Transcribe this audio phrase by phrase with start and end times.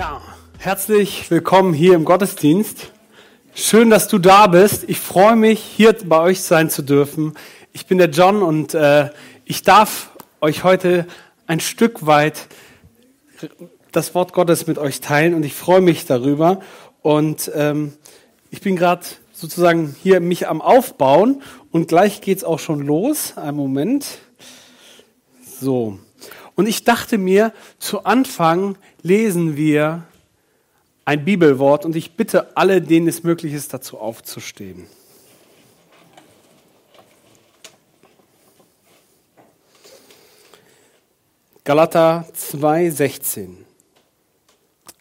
[0.00, 0.22] Ja,
[0.56, 2.90] herzlich willkommen hier im Gottesdienst.
[3.54, 4.88] Schön, dass du da bist.
[4.88, 7.34] Ich freue mich, hier bei euch sein zu dürfen.
[7.74, 9.10] Ich bin der John und äh,
[9.44, 11.06] ich darf euch heute
[11.46, 12.46] ein Stück weit
[13.92, 16.60] das Wort Gottes mit euch teilen und ich freue mich darüber.
[17.02, 17.92] Und ähm,
[18.50, 23.34] ich bin gerade sozusagen hier mich am Aufbauen und gleich geht's auch schon los.
[23.36, 24.06] Ein Moment.
[25.60, 25.98] So.
[26.54, 30.04] Und ich dachte mir, zu Anfang lesen wir
[31.04, 34.86] ein Bibelwort und ich bitte alle, denen es möglich ist, dazu aufzustehen.
[41.64, 43.48] Galater 2,16.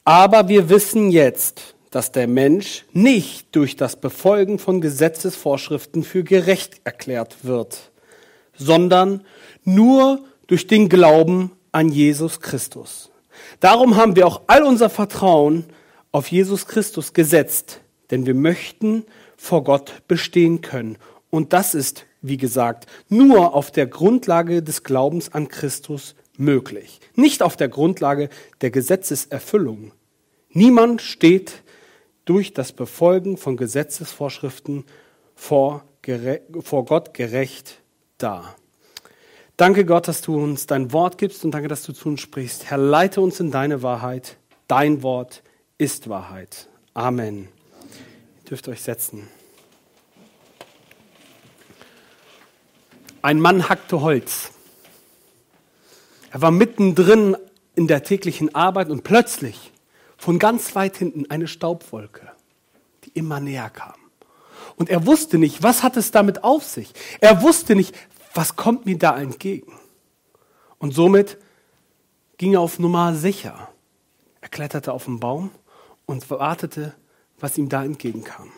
[0.03, 6.81] Aber wir wissen jetzt, dass der Mensch nicht durch das Befolgen von Gesetzesvorschriften für gerecht
[6.83, 7.91] erklärt wird,
[8.55, 9.25] sondern
[9.63, 13.11] nur durch den Glauben an Jesus Christus.
[13.59, 15.65] Darum haben wir auch all unser Vertrauen
[16.11, 19.05] auf Jesus Christus gesetzt, denn wir möchten
[19.37, 20.97] vor Gott bestehen können.
[21.29, 27.43] Und das ist, wie gesagt, nur auf der Grundlage des Glaubens an Christus möglich, nicht
[27.43, 28.29] auf der Grundlage
[28.61, 29.91] der Gesetzeserfüllung.
[30.49, 31.61] Niemand steht
[32.25, 34.85] durch das Befolgen von Gesetzesvorschriften
[35.35, 35.83] vor,
[36.61, 37.83] vor Gott gerecht
[38.17, 38.55] da.
[39.59, 42.69] Danke Gott, dass du uns dein Wort gibst und danke, dass du zu uns sprichst.
[42.69, 44.37] Herr, leite uns in deine Wahrheit.
[44.69, 45.43] Dein Wort
[45.77, 46.69] ist Wahrheit.
[46.93, 47.49] Amen.
[48.37, 49.27] Ihr dürft euch setzen.
[53.21, 54.51] Ein Mann hackte Holz.
[56.31, 57.35] Er war mittendrin
[57.75, 59.73] in der täglichen Arbeit und plötzlich
[60.15, 62.31] von ganz weit hinten eine Staubwolke,
[63.03, 63.95] die immer näher kam.
[64.77, 66.93] Und er wusste nicht, was hat es damit auf sich.
[67.19, 67.93] Er wusste nicht,
[68.33, 69.73] was kommt mir da entgegen?
[70.77, 71.37] Und somit
[72.37, 73.69] ging er auf Nummer sicher.
[74.41, 75.51] Er kletterte auf den Baum
[76.05, 76.95] und wartete,
[77.39, 78.51] was ihm da entgegenkam.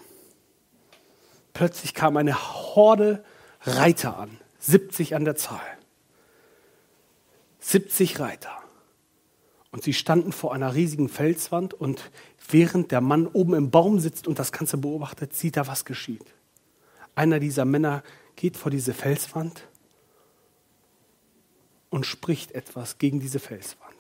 [1.54, 3.24] Plötzlich kam eine Horde
[3.62, 5.60] Reiter an, 70 an der Zahl.
[7.60, 8.58] 70 Reiter.
[9.72, 12.12] Und sie standen vor einer riesigen Felswand und
[12.50, 16.26] während der Mann oben im Baum sitzt und das Ganze beobachtet, sieht er, was geschieht.
[17.16, 18.04] Einer dieser Männer
[18.36, 19.68] geht vor diese Felswand
[21.90, 23.92] und spricht etwas gegen diese Felswand.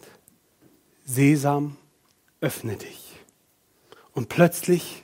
[1.06, 1.78] Sesam,
[2.40, 3.14] öffne dich.
[4.14, 5.04] Und plötzlich,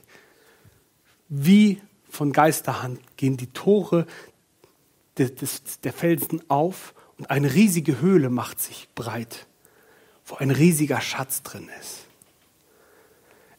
[1.29, 4.05] wie von Geisterhand, gehen die Tore
[5.17, 9.47] der Felsen auf und eine riesige Höhle macht sich breit,
[10.25, 12.05] wo ein riesiger Schatz drin ist.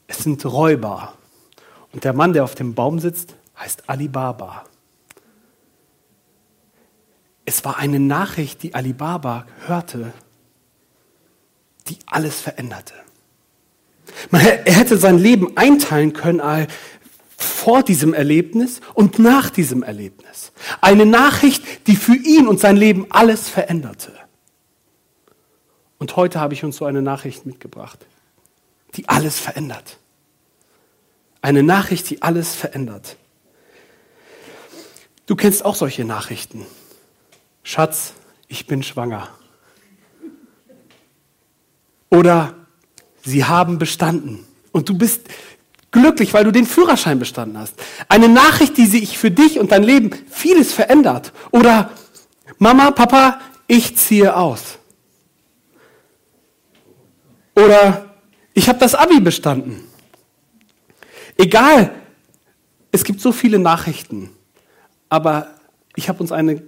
[0.06, 1.15] Es sind Räuber.
[1.93, 4.65] Und der Mann, der auf dem Baum sitzt, heißt Alibaba.
[7.48, 10.12] Es war eine Nachricht, die Alibaba hörte,
[11.86, 12.92] die alles veränderte.
[14.31, 16.42] er hätte sein Leben einteilen können
[17.38, 20.53] vor diesem Erlebnis und nach diesem Erlebnis.
[20.82, 24.12] Eine Nachricht, die für ihn und sein Leben alles veränderte.
[25.97, 28.04] Und heute habe ich uns so eine Nachricht mitgebracht,
[28.94, 29.97] die alles verändert.
[31.41, 33.16] Eine Nachricht, die alles verändert.
[35.25, 36.66] Du kennst auch solche Nachrichten.
[37.69, 38.15] Schatz,
[38.47, 39.29] ich bin schwanger.
[42.09, 42.55] Oder
[43.23, 45.29] sie haben bestanden und du bist
[45.91, 47.75] glücklich, weil du den Führerschein bestanden hast.
[48.09, 51.34] Eine Nachricht, die sich für dich und dein Leben vieles verändert.
[51.51, 51.91] Oder
[52.56, 54.79] Mama, Papa, ich ziehe aus.
[57.55, 58.15] Oder
[58.55, 59.85] ich habe das Abi bestanden.
[61.37, 61.94] Egal,
[62.93, 64.31] es gibt so viele Nachrichten,
[65.11, 65.49] aber
[65.97, 66.62] ich habe uns eine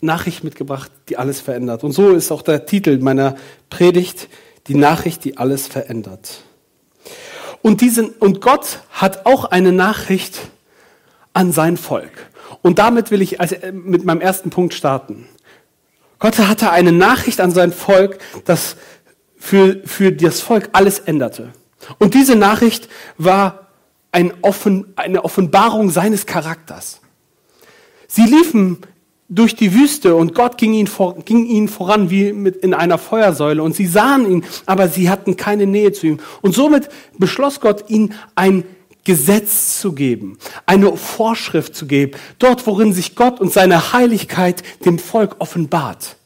[0.00, 1.84] Nachricht mitgebracht, die alles verändert.
[1.84, 3.36] Und so ist auch der Titel meiner
[3.70, 4.28] Predigt,
[4.66, 6.42] die Nachricht, die alles verändert.
[7.62, 10.38] Und, diesen, und Gott hat auch eine Nachricht
[11.32, 12.12] an sein Volk.
[12.62, 15.26] Und damit will ich also mit meinem ersten Punkt starten.
[16.18, 18.76] Gott hatte eine Nachricht an sein Volk, das
[19.36, 21.52] für, für das Volk alles änderte.
[21.98, 22.88] Und diese Nachricht
[23.18, 23.68] war
[24.12, 27.00] ein Offen, eine Offenbarung seines Charakters.
[28.08, 28.78] Sie liefen
[29.28, 32.98] durch die Wüste und Gott ging ihnen, vor, ging ihnen voran wie mit in einer
[32.98, 36.20] Feuersäule und sie sahen ihn, aber sie hatten keine Nähe zu ihm.
[36.42, 36.88] Und somit
[37.18, 38.64] beschloss Gott ihnen ein
[39.04, 44.98] Gesetz zu geben, eine Vorschrift zu geben, dort worin sich Gott und seine Heiligkeit dem
[44.98, 46.16] Volk offenbart.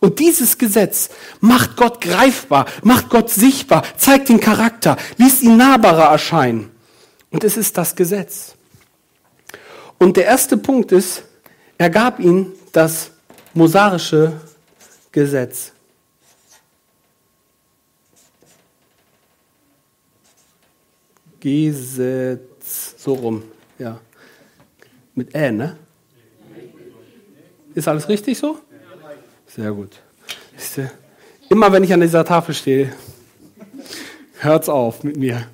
[0.00, 1.10] Und dieses Gesetz
[1.40, 6.70] macht Gott greifbar, macht Gott sichtbar, zeigt den Charakter, ließ ihn nahbarer erscheinen.
[7.30, 8.54] Und es ist das Gesetz.
[9.98, 11.24] Und der erste Punkt ist,
[11.78, 13.10] er gab ihnen das
[13.54, 14.40] mosarische
[15.10, 15.72] Gesetz.
[21.40, 23.42] Gesetz, so rum,
[23.78, 24.00] ja.
[25.14, 25.76] Mit Ä, ne?
[27.74, 28.58] Ist alles richtig so?
[29.46, 30.00] Sehr gut.
[31.48, 32.92] Immer wenn ich an dieser Tafel stehe,
[34.38, 35.46] hört's auf mit mir.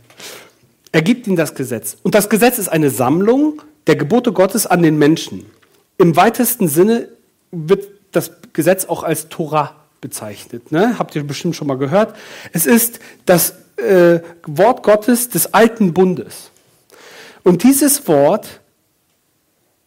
[0.92, 1.96] Er gibt ihnen das Gesetz.
[2.02, 5.46] Und das Gesetz ist eine Sammlung der Gebote Gottes an den Menschen.
[5.98, 7.08] Im weitesten Sinne
[7.50, 10.72] wird das Gesetz auch als Torah bezeichnet.
[10.72, 10.98] Ne?
[10.98, 12.16] Habt ihr bestimmt schon mal gehört.
[12.52, 16.50] Es ist das äh, Wort Gottes des alten Bundes.
[17.42, 18.60] Und dieses Wort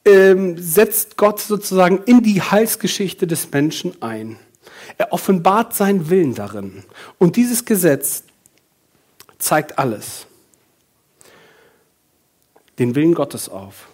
[0.06, 4.38] ähm, setzt Gott sozusagen in die Heilsgeschichte des Menschen ein.
[4.98, 6.84] Er offenbart seinen Willen darin.
[7.18, 8.24] Und dieses Gesetz
[9.38, 10.28] zeigt alles.
[12.80, 13.88] Den Willen Gottes auf.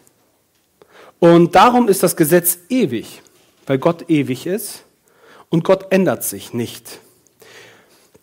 [1.19, 3.21] Und darum ist das Gesetz ewig,
[3.65, 4.83] weil Gott ewig ist
[5.49, 6.99] und Gott ändert sich nicht.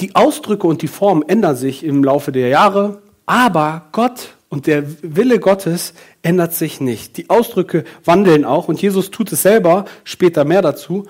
[0.01, 4.85] Die Ausdrücke und die Formen ändern sich im Laufe der Jahre, aber Gott und der
[5.03, 7.17] Wille Gottes ändert sich nicht.
[7.17, 11.07] Die Ausdrücke wandeln auch und Jesus tut es selber, später mehr dazu.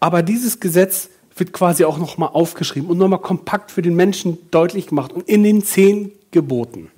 [0.00, 4.86] Aber dieses Gesetz wird quasi auch nochmal aufgeschrieben und nochmal kompakt für den Menschen deutlich
[4.86, 6.90] gemacht und in den zehn Geboten.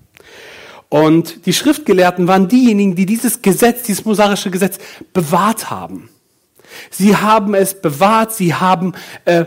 [0.88, 4.78] Und die Schriftgelehrten waren diejenigen, die dieses Gesetz, dieses mosarische Gesetz
[5.12, 6.08] bewahrt haben.
[6.90, 8.94] Sie haben es bewahrt, sie haben
[9.24, 9.46] äh,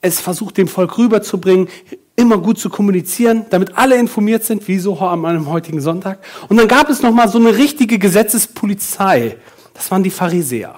[0.00, 1.68] es versucht, dem Volk rüberzubringen,
[2.16, 6.18] immer gut zu kommunizieren, damit alle informiert sind, wie so an einem heutigen Sonntag.
[6.48, 9.36] Und dann gab es noch mal so eine richtige Gesetzespolizei.
[9.74, 10.74] Das waren die Pharisäer.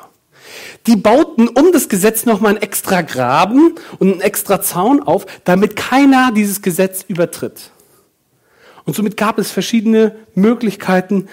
[0.86, 5.26] Die bauten um das Gesetz noch mal einen extra Graben und einen extra Zaun auf,
[5.44, 7.70] damit keiner dieses Gesetz übertritt.
[8.84, 11.28] Und somit gab es verschiedene Möglichkeiten,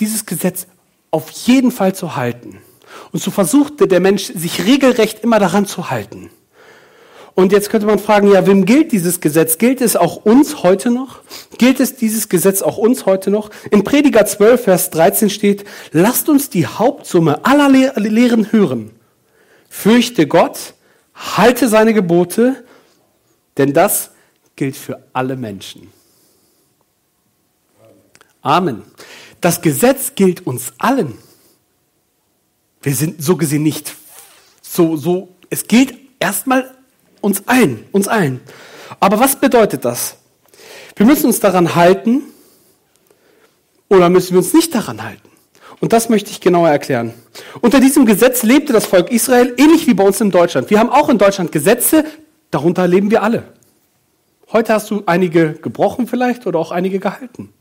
[0.00, 0.66] dieses Gesetz
[1.10, 2.58] auf jeden Fall zu halten.
[3.12, 6.30] Und so versuchte der Mensch, sich regelrecht immer daran zu halten.
[7.34, 9.56] Und jetzt könnte man fragen, ja, wem gilt dieses Gesetz?
[9.56, 11.20] Gilt es auch uns heute noch?
[11.56, 13.50] Gilt es dieses Gesetz auch uns heute noch?
[13.70, 18.90] In Prediger 12, Vers 13 steht, lasst uns die Hauptsumme aller Lehren hören.
[19.70, 20.74] Fürchte Gott,
[21.14, 22.64] halte seine Gebote,
[23.56, 24.10] denn das
[24.56, 25.90] gilt für alle Menschen.
[28.42, 28.82] Amen.
[29.40, 31.16] Das Gesetz gilt uns allen.
[32.82, 33.94] Wir sind so gesehen nicht
[34.60, 36.74] so, so, es gilt erstmal
[37.20, 38.40] uns allen, uns allen.
[39.00, 40.16] Aber was bedeutet das?
[40.96, 42.22] Wir müssen uns daran halten
[43.88, 45.28] oder müssen wir uns nicht daran halten?
[45.80, 47.12] Und das möchte ich genauer erklären.
[47.60, 50.70] Unter diesem Gesetz lebte das Volk Israel ähnlich wie bei uns in Deutschland.
[50.70, 52.04] Wir haben auch in Deutschland Gesetze,
[52.50, 53.44] darunter leben wir alle.
[54.52, 57.52] Heute hast du einige gebrochen vielleicht oder auch einige gehalten.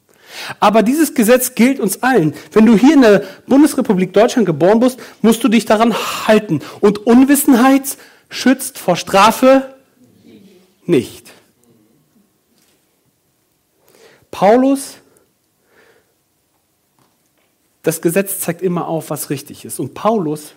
[0.60, 2.34] Aber dieses Gesetz gilt uns allen.
[2.52, 5.94] Wenn du hier in der Bundesrepublik Deutschland geboren bist, musst du dich daran
[6.28, 6.62] halten.
[6.80, 7.98] Und Unwissenheit
[8.30, 9.76] schützt vor Strafe
[10.86, 11.32] nicht.
[14.32, 14.96] Paulus,
[17.84, 19.80] das Gesetz zeigt immer auf, was richtig ist.
[19.80, 20.54] Und Paulus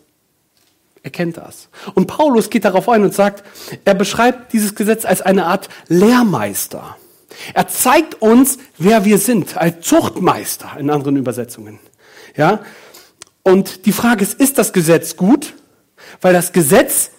[1.02, 1.68] erkennt das.
[1.94, 3.44] Und Paulus geht darauf ein und sagt,
[3.84, 6.96] er beschreibt dieses Gesetz als eine Art Lehrmeister.
[7.52, 11.78] Er zeigt uns, wer wir sind, als Zuchtmeister in anderen Übersetzungen.
[12.36, 12.64] Ja?
[13.42, 15.54] Und die Frage ist, ist das Gesetz gut?
[16.20, 17.10] Weil das Gesetz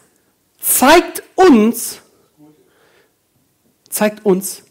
[0.60, 2.00] zeigt uns,
[3.90, 4.64] zeigt uns,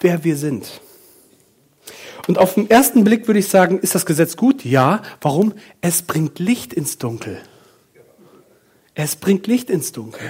[0.00, 0.80] wer wir sind.
[2.26, 4.64] Und auf den ersten Blick würde ich sagen, ist das Gesetz gut?
[4.64, 5.02] Ja.
[5.20, 5.54] Warum?
[5.80, 7.40] Es bringt Licht ins Dunkel.
[8.94, 10.28] Es bringt Licht ins Dunkel.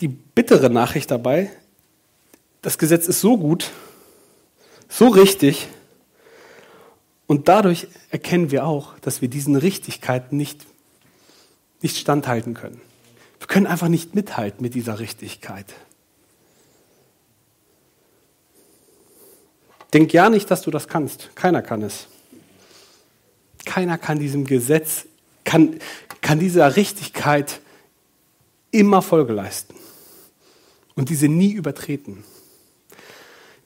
[0.00, 1.50] Die bittere Nachricht dabei,
[2.62, 3.72] das Gesetz ist so gut,
[4.88, 5.68] so richtig,
[7.26, 10.66] und dadurch erkennen wir auch, dass wir diesen Richtigkeiten nicht,
[11.82, 12.80] nicht standhalten können.
[13.40, 15.66] Wir können einfach nicht mithalten mit dieser Richtigkeit.
[19.92, 21.34] Denk ja nicht, dass du das kannst.
[21.34, 22.06] Keiner kann es.
[23.64, 25.06] Keiner kann diesem Gesetz,
[25.44, 25.80] kann,
[26.20, 27.60] kann dieser Richtigkeit
[28.70, 29.74] immer Folge leisten
[30.98, 32.24] und diese nie übertreten.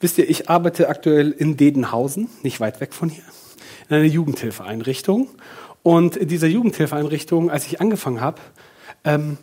[0.00, 3.24] Wisst ihr, ich arbeite aktuell in Dedenhausen, nicht weit weg von hier,
[3.88, 5.28] in einer Jugendhilfeeinrichtung.
[5.82, 8.40] Und in dieser Jugendhilfeeinrichtung, als ich angefangen habe,
[9.04, 9.38] ähm,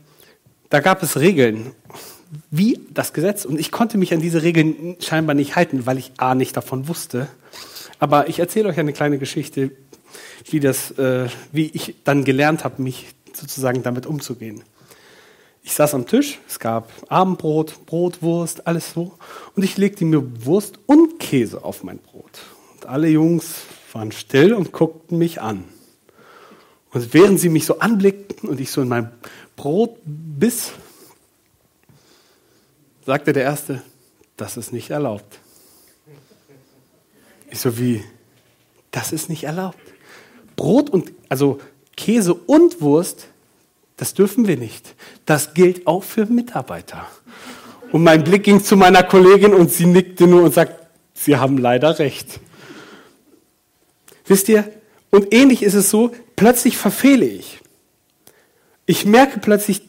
[0.70, 1.72] da gab es Regeln,
[2.52, 3.44] wie das Gesetz.
[3.44, 6.88] Und ich konnte mich an diese Regeln scheinbar nicht halten, weil ich A nicht davon
[6.88, 7.28] wusste.
[7.98, 9.72] Aber ich erzähle euch eine kleine Geschichte,
[10.46, 14.62] wie, das, äh, wie ich dann gelernt habe, mich sozusagen damit umzugehen.
[15.70, 19.14] Ich saß am Tisch, es gab Abendbrot, Brot, Wurst, alles so.
[19.56, 22.40] Und ich legte mir Wurst und Käse auf mein Brot.
[22.74, 23.54] Und alle Jungs
[23.94, 25.66] waren still und guckten mich an.
[26.92, 29.12] Und während sie mich so anblickten und ich so in mein
[29.56, 30.72] Brot biss,
[33.06, 33.84] sagte der Erste,
[34.38, 35.38] das ist nicht erlaubt.
[37.52, 38.04] Ich so wie,
[38.90, 39.78] das ist nicht erlaubt.
[40.56, 41.60] Brot und, also
[41.96, 43.28] Käse und Wurst,
[44.00, 44.96] das dürfen wir nicht.
[45.26, 47.06] Das gilt auch für Mitarbeiter.
[47.92, 50.80] Und mein Blick ging zu meiner Kollegin und sie nickte nur und sagt,
[51.20, 52.40] Sie haben leider recht.
[54.26, 54.72] Wisst ihr,
[55.10, 57.60] und ähnlich ist es so, plötzlich verfehle ich.
[58.86, 59.82] Ich merke plötzlich,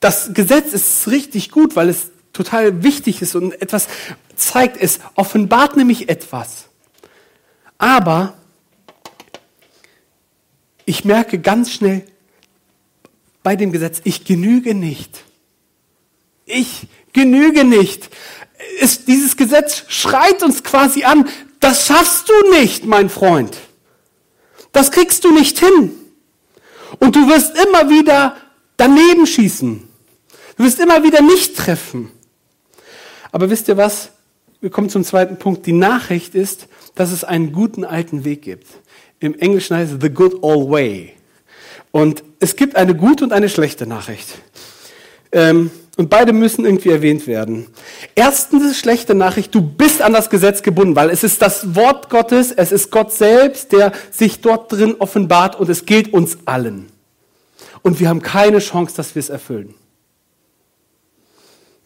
[0.00, 3.86] das Gesetz ist richtig gut, weil es total wichtig ist und etwas
[4.34, 6.68] zeigt, es offenbart nämlich etwas.
[7.78, 8.34] Aber
[10.84, 12.02] ich merke ganz schnell
[13.42, 15.24] bei dem Gesetz, ich genüge nicht.
[16.44, 18.10] Ich genüge nicht.
[18.80, 21.28] Es, dieses Gesetz schreit uns quasi an,
[21.60, 23.56] das schaffst du nicht, mein Freund.
[24.72, 25.92] Das kriegst du nicht hin.
[26.98, 28.36] Und du wirst immer wieder
[28.76, 29.88] daneben schießen.
[30.56, 32.10] Du wirst immer wieder nicht treffen.
[33.32, 34.10] Aber wisst ihr was?
[34.60, 35.66] Wir kommen zum zweiten Punkt.
[35.66, 38.66] Die Nachricht ist, dass es einen guten alten Weg gibt.
[39.20, 41.14] Im Englischen heißt es the good old way.
[41.92, 44.38] Und es gibt eine gute und eine schlechte Nachricht.
[45.32, 47.66] Ähm, und beide müssen irgendwie erwähnt werden.
[48.14, 52.52] Erstens schlechte Nachricht, du bist an das Gesetz gebunden, weil es ist das Wort Gottes,
[52.52, 56.86] es ist Gott selbst, der sich dort drin offenbart und es gilt uns allen.
[57.82, 59.74] Und wir haben keine Chance, dass wir es erfüllen.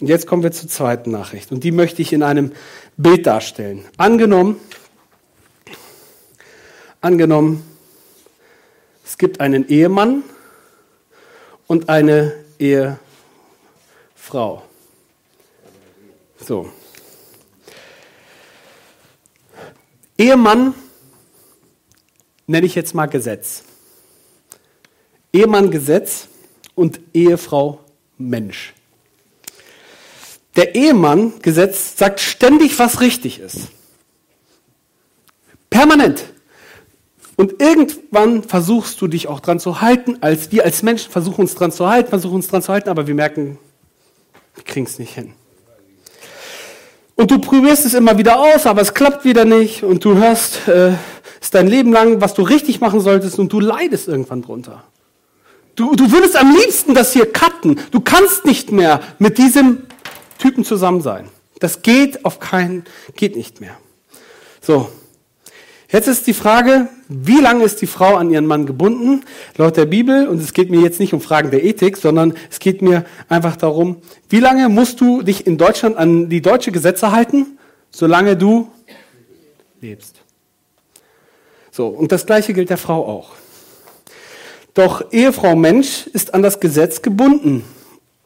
[0.00, 2.52] Und jetzt kommen wir zur zweiten Nachricht und die möchte ich in einem
[2.96, 3.84] Bild darstellen.
[3.96, 4.60] Angenommen,
[7.00, 7.64] angenommen,
[9.04, 10.24] es gibt einen Ehemann
[11.66, 14.62] und eine Ehefrau.
[16.38, 16.70] So.
[20.16, 20.74] Ehemann
[22.46, 23.64] nenne ich jetzt mal Gesetz.
[25.32, 26.28] Ehemann Gesetz
[26.74, 27.80] und Ehefrau
[28.18, 28.74] Mensch.
[30.56, 33.68] Der Ehemann Gesetz sagt ständig, was richtig ist.
[35.68, 36.33] Permanent.
[37.36, 41.54] Und irgendwann versuchst du dich auch dran zu halten, als wir als Menschen versuchen uns
[41.54, 43.58] dran zu halten, versuchen uns dran zu halten, aber wir merken,
[44.54, 45.32] wir kriegen es nicht hin.
[47.16, 50.66] Und du probierst es immer wieder aus, aber es klappt wieder nicht und du hörst
[50.68, 50.92] äh,
[51.40, 54.84] es dein Leben lang, was du richtig machen solltest und du leidest irgendwann drunter.
[55.76, 57.80] Du, du würdest am liebsten das hier cutten.
[57.90, 59.82] Du kannst nicht mehr mit diesem
[60.38, 61.28] Typen zusammen sein.
[61.58, 62.84] Das geht auf keinen,
[63.16, 63.76] geht nicht mehr.
[64.60, 64.88] So,
[65.94, 69.22] Jetzt ist die Frage, wie lange ist die Frau an ihren Mann gebunden?
[69.56, 72.58] Laut der Bibel, und es geht mir jetzt nicht um Fragen der Ethik, sondern es
[72.58, 73.98] geht mir einfach darum,
[74.28, 77.58] wie lange musst du dich in Deutschland an die deutsche Gesetze halten,
[77.92, 78.68] solange du
[79.80, 80.16] lebst.
[81.70, 83.30] So, und das gleiche gilt der Frau auch.
[84.74, 87.64] Doch Ehefrau Mensch ist an das Gesetz gebunden.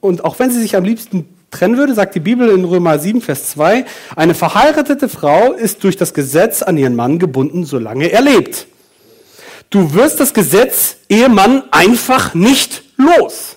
[0.01, 3.21] Und auch wenn sie sich am liebsten trennen würde, sagt die Bibel in Römer 7,
[3.21, 3.85] Vers 2,
[4.17, 8.67] eine verheiratete Frau ist durch das Gesetz an ihren Mann gebunden, solange er lebt.
[9.71, 13.57] Du wirst das Gesetz, Ehemann, einfach nicht los.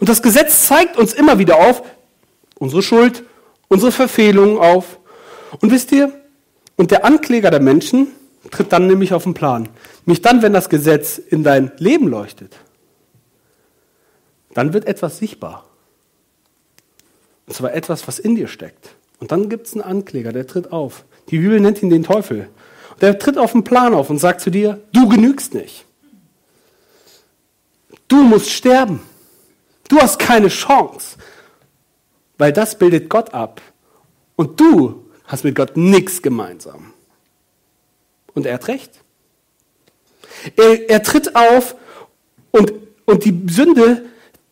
[0.00, 1.82] Und das Gesetz zeigt uns immer wieder auf
[2.58, 3.24] unsere Schuld,
[3.68, 4.98] unsere Verfehlungen auf.
[5.60, 6.12] Und wisst ihr,
[6.76, 8.08] und der Ankläger der Menschen
[8.50, 9.68] tritt dann nämlich auf den Plan.
[10.04, 12.56] Nämlich dann, wenn das Gesetz in dein Leben leuchtet,
[14.52, 15.64] dann wird etwas sichtbar.
[17.54, 18.96] Und zwar etwas, was in dir steckt.
[19.20, 21.04] Und dann gibt es einen Ankläger, der tritt auf.
[21.30, 22.48] Die Bibel nennt ihn den Teufel.
[22.90, 25.84] Und der tritt auf den Plan auf und sagt zu dir, du genügst nicht.
[28.08, 28.98] Du musst sterben.
[29.88, 31.16] Du hast keine Chance.
[32.38, 33.60] Weil das bildet Gott ab.
[34.34, 36.92] Und du hast mit Gott nichts gemeinsam.
[38.34, 38.90] Und er hat recht.
[40.56, 41.76] Er, er tritt auf
[42.50, 42.72] und,
[43.04, 44.06] und die Sünde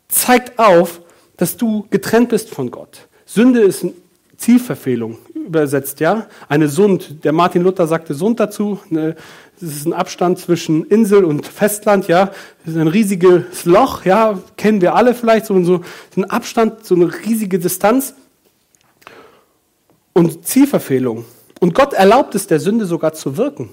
[0.06, 1.00] zeigt auf,
[1.37, 3.09] dass du getrennt bist von Gott.
[3.27, 3.93] Sünde ist eine
[4.37, 6.27] Zielverfehlung, übersetzt, ja.
[6.49, 7.25] Eine Sund.
[7.25, 8.81] Der Martin Luther sagte Sund dazu.
[8.91, 9.15] Das
[9.61, 12.27] ist ein Abstand zwischen Insel und Festland, ja.
[12.65, 14.39] Das ist ein riesiges Loch, ja.
[14.57, 15.83] Kennen wir alle vielleicht, so, so
[16.17, 18.15] ein Abstand, so eine riesige Distanz.
[20.12, 21.25] und Zielverfehlung.
[21.61, 23.71] Und Gott erlaubt es der Sünde sogar zu wirken.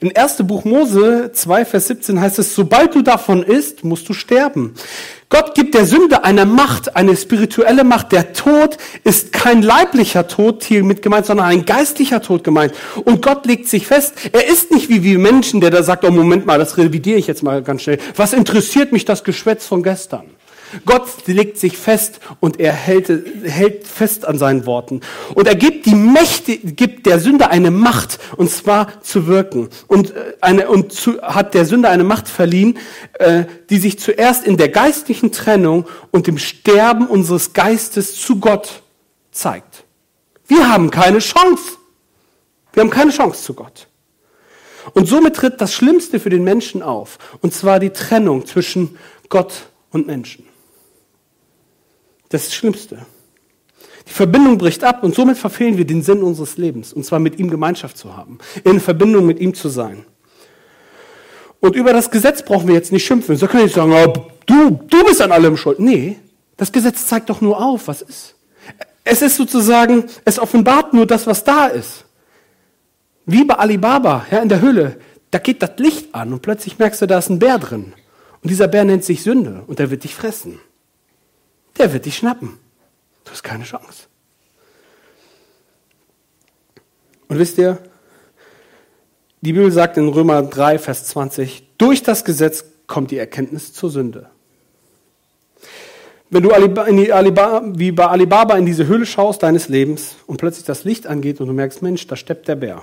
[0.00, 0.38] In 1.
[0.46, 4.74] Buch Mose 2, Vers 17 heißt es, sobald du davon isst, musst du sterben.
[5.34, 8.12] Gott gibt der Sünde eine Macht, eine spirituelle Macht.
[8.12, 12.72] Der Tod ist kein leiblicher Tod hier mit gemeint, sondern ein geistlicher Tod gemeint.
[13.04, 16.12] Und Gott legt sich fest, er ist nicht wie wir Menschen, der da sagt, oh
[16.12, 17.98] Moment mal, das revidiere ich jetzt mal ganz schnell.
[18.14, 20.22] Was interessiert mich das Geschwätz von gestern?
[20.86, 23.08] Gott legt sich fest und er hält,
[23.44, 25.00] hält fest an seinen Worten.
[25.34, 29.68] Und er gibt die Mächte, gibt der Sünde eine Macht, und zwar zu wirken.
[29.86, 32.78] Und, äh, eine, und zu, hat der Sünde eine Macht verliehen,
[33.14, 38.82] äh, die sich zuerst in der geistlichen Trennung und dem Sterben unseres Geistes zu Gott
[39.30, 39.84] zeigt.
[40.46, 41.78] Wir haben keine Chance.
[42.72, 43.88] Wir haben keine Chance zu Gott.
[44.92, 49.66] Und somit tritt das Schlimmste für den Menschen auf, und zwar die Trennung zwischen Gott
[49.90, 50.43] und Menschen.
[52.34, 52.98] Das ist das Schlimmste.
[54.08, 57.38] Die Verbindung bricht ab und somit verfehlen wir den Sinn unseres Lebens, und zwar mit
[57.38, 60.04] ihm Gemeinschaft zu haben, in Verbindung mit ihm zu sein.
[61.60, 63.36] Und über das Gesetz brauchen wir jetzt nicht schimpfen.
[63.36, 65.78] So können wir nicht sagen, oh, du, du bist an allem schuld.
[65.78, 66.18] Nee,
[66.56, 68.34] das Gesetz zeigt doch nur auf, was ist.
[69.04, 72.04] Es ist sozusagen, es offenbart nur das, was da ist.
[73.26, 74.96] Wie bei Alibaba, ja, in der Höhle.
[75.30, 77.92] Da geht das Licht an und plötzlich merkst du, da ist ein Bär drin.
[78.42, 80.58] Und dieser Bär nennt sich Sünde und der wird dich fressen
[81.78, 82.58] der wird dich schnappen.
[83.24, 84.04] Du hast keine Chance.
[87.28, 87.78] Und wisst ihr,
[89.40, 93.90] die Bibel sagt in Römer 3, Vers 20, durch das Gesetz kommt die Erkenntnis zur
[93.90, 94.30] Sünde.
[96.30, 101.06] Wenn du wie bei Alibaba in diese Höhle schaust deines Lebens und plötzlich das Licht
[101.06, 102.82] angeht und du merkst, Mensch, da steppt der Bär.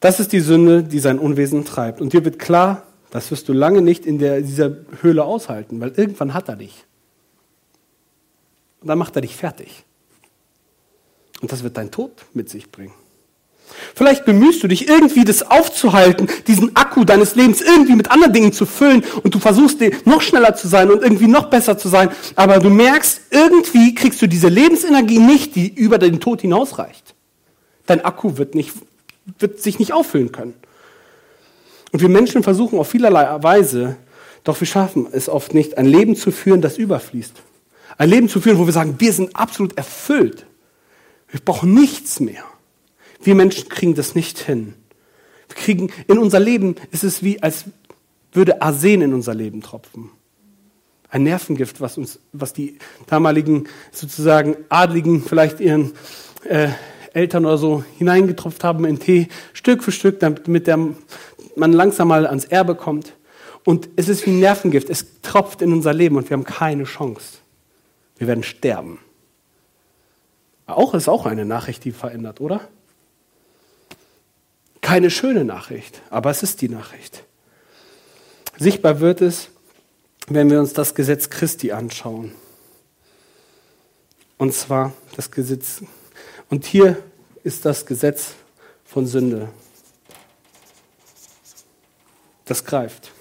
[0.00, 2.00] Das ist die Sünde, die sein Unwesen treibt.
[2.00, 5.92] Und dir wird klar, das wirst du lange nicht in der, dieser Höhle aushalten, weil
[5.96, 6.84] irgendwann hat er dich.
[8.80, 9.84] Und dann macht er dich fertig.
[11.40, 12.94] Und das wird dein Tod mit sich bringen.
[13.94, 18.52] Vielleicht bemühst du dich irgendwie, das aufzuhalten, diesen Akku deines Lebens irgendwie mit anderen Dingen
[18.52, 22.10] zu füllen und du versuchst noch schneller zu sein und irgendwie noch besser zu sein,
[22.34, 27.14] aber du merkst, irgendwie kriegst du diese Lebensenergie nicht, die über den Tod hinausreicht.
[27.86, 28.72] Dein Akku wird, nicht,
[29.38, 30.54] wird sich nicht auffüllen können.
[31.92, 33.96] Und wir Menschen versuchen auf vielerlei Weise,
[34.44, 37.34] doch wir schaffen es oft nicht, ein Leben zu führen, das überfließt.
[37.98, 40.46] Ein Leben zu führen, wo wir sagen, wir sind absolut erfüllt.
[41.28, 42.44] Wir brauchen nichts mehr.
[43.20, 44.74] Wir Menschen kriegen das nicht hin.
[45.48, 47.64] Wir kriegen, in unser Leben ist es wie, als
[48.32, 50.10] würde Arsen in unser Leben tropfen.
[51.10, 55.92] Ein Nervengift, was uns, was die damaligen sozusagen Adligen vielleicht ihren
[56.44, 56.68] äh,
[57.14, 60.78] Eltern oder so hineingetropft haben in Tee, Stück für Stück, damit der,
[61.56, 63.14] man langsam mal ans Erbe kommt.
[63.64, 64.88] Und es ist wie ein Nervengift.
[64.88, 67.38] Es tropft in unser Leben und wir haben keine Chance.
[68.18, 68.98] Wir werden sterben.
[70.66, 72.60] Auch ist auch eine Nachricht, die verändert, oder?
[74.82, 77.24] Keine schöne Nachricht, aber es ist die Nachricht.
[78.58, 79.48] Sichtbar wird es,
[80.26, 82.32] wenn wir uns das Gesetz Christi anschauen.
[84.36, 85.82] Und zwar das Gesetz.
[86.50, 87.02] Und hier
[87.44, 88.34] ist das Gesetz
[88.84, 89.48] von Sünde.
[92.44, 93.12] Das greift.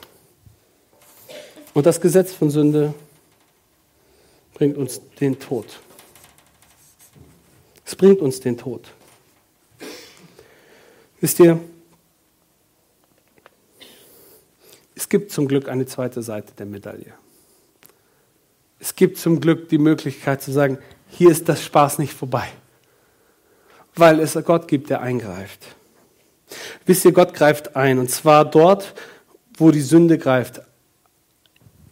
[1.73, 2.93] Und das Gesetz von Sünde
[4.57, 5.67] bringt uns den Tod.
[7.85, 8.91] Es bringt uns den Tod.
[11.21, 11.59] Wisst ihr,
[14.95, 17.13] es gibt zum Glück eine zweite Seite der Medaille.
[18.79, 22.47] Es gibt zum Glück die Möglichkeit zu sagen, hier ist das Spaß nicht vorbei,
[23.93, 25.67] weil es Gott gibt, der eingreift.
[26.87, 28.95] Wisst ihr, Gott greift ein und zwar dort,
[29.55, 30.61] wo die Sünde greift.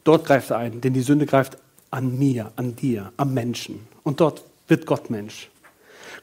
[0.04, 1.60] Dort greift er ein, denn die Sünde greift
[1.92, 3.88] an mir, an dir, am Menschen.
[4.04, 5.50] Und dort wird Gott Mensch.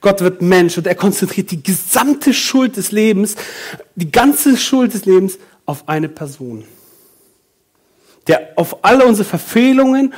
[0.01, 3.37] Gott wird Mensch und er konzentriert die gesamte Schuld des Lebens,
[3.95, 6.65] die ganze Schuld des Lebens auf eine Person.
[8.27, 10.13] Der auf alle unsere Verfehlungen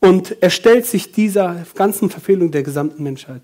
[0.00, 3.42] und er stellt sich dieser ganzen Verfehlung der gesamten Menschheit.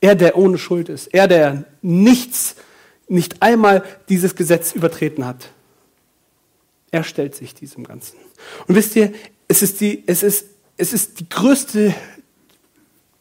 [0.00, 1.08] Er, der ohne Schuld ist.
[1.08, 2.56] Er, der nichts,
[3.08, 5.50] nicht einmal dieses Gesetz übertreten hat.
[6.90, 8.16] Er stellt sich diesem Ganzen.
[8.66, 9.12] Und wisst ihr,
[9.48, 10.44] es ist, die, es ist
[10.78, 11.92] es ist die größte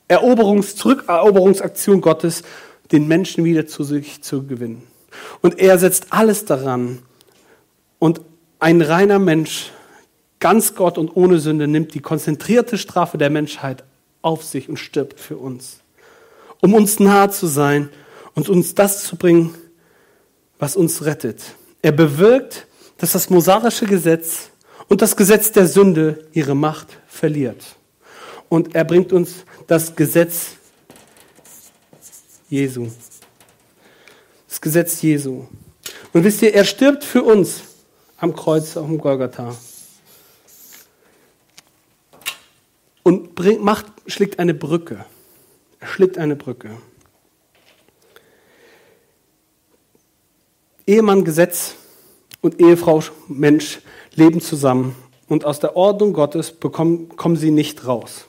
[0.07, 2.43] Eroberungs Zurückeroberungsaktion Gottes,
[2.91, 4.83] den Menschen wieder zu sich zu gewinnen.
[5.41, 6.99] Und er setzt alles daran.
[7.99, 8.21] Und
[8.59, 9.71] ein reiner Mensch,
[10.39, 13.83] ganz Gott und ohne Sünde, nimmt die konzentrierte Strafe der Menschheit
[14.21, 15.79] auf sich und stirbt für uns.
[16.61, 17.89] Um uns nahe zu sein
[18.35, 19.55] und uns das zu bringen,
[20.59, 21.41] was uns rettet.
[21.81, 22.67] Er bewirkt,
[22.99, 24.51] dass das mosarische Gesetz
[24.89, 27.75] und das Gesetz der Sünde ihre Macht verliert.
[28.49, 30.51] Und er bringt uns das Gesetz
[32.49, 32.87] Jesu.
[34.47, 35.45] Das Gesetz Jesu.
[36.13, 37.61] Und wisst ihr, er stirbt für uns
[38.17, 39.55] am Kreuz auf dem Golgatha.
[43.03, 45.05] Und bringt, macht, schlägt eine Brücke.
[45.79, 46.77] Er schlägt eine Brücke.
[50.85, 51.75] Ehemann, Gesetz
[52.41, 53.79] und Ehefrau, Mensch
[54.17, 54.95] leben zusammen.
[55.29, 58.25] Und aus der Ordnung Gottes bekommen, kommen sie nicht raus,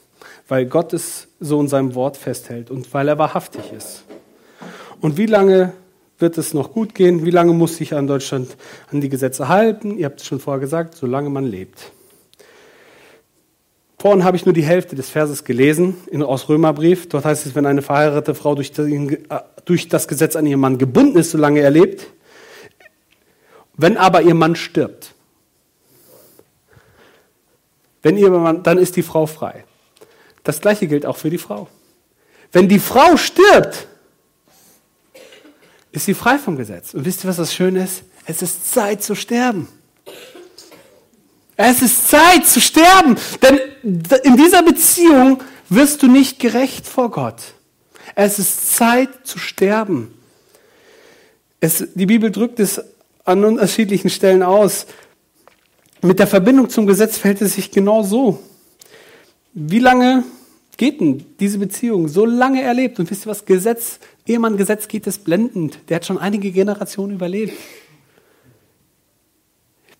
[0.49, 4.05] weil Gott es so in seinem Wort festhält und weil er wahrhaftig ist.
[5.01, 5.73] Und wie lange
[6.19, 7.25] wird es noch gut gehen?
[7.25, 8.57] Wie lange muss sich an Deutschland
[8.91, 9.97] an die Gesetze halten?
[9.97, 11.93] Ihr habt es schon vorher gesagt, solange man lebt.
[14.01, 17.09] Vorhin habe ich nur die Hälfte des Verses gelesen in, aus Römerbrief.
[17.09, 19.19] Dort heißt es, wenn eine verheiratete Frau durch, den,
[19.65, 22.09] durch das Gesetz an ihren Mann gebunden ist, solange er lebt,
[23.77, 25.15] wenn aber ihr Mann stirbt,
[28.09, 29.65] wenn ihr Mann, dann ist die Frau frei.
[30.43, 31.69] Das gleiche gilt auch für die Frau.
[32.53, 33.87] Wenn die Frau stirbt,
[35.93, 36.95] ist sie frei vom Gesetz.
[36.95, 38.05] Und wisst ihr, was das Schöne ist?
[38.25, 39.69] Es ist Zeit zu sterben.
[41.57, 43.61] Es ist Zeit zu sterben, denn
[44.23, 47.43] in dieser Beziehung wirst du nicht gerecht vor Gott.
[48.15, 50.15] Es ist Zeit zu sterben.
[51.61, 52.83] Es, die Bibel drückt es
[53.27, 54.87] an unterschiedlichen Stellen aus.
[56.03, 58.41] Mit der Verbindung zum Gesetz verhält es sich genau so.
[59.53, 60.23] Wie lange
[60.77, 62.09] geht denn diese Beziehung?
[62.09, 63.01] So lange erlebt.
[63.01, 63.45] Und wisst ihr was?
[63.45, 65.79] Gesetz, Ehemann, Gesetz geht es blendend.
[65.89, 67.53] Der hat schon einige Generationen überlebt.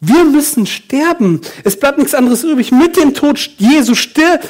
[0.01, 1.41] Wir müssen sterben.
[1.65, 2.71] Es bleibt nichts anderes übrig.
[2.71, 4.49] Mit dem Tod Jesu stirbt,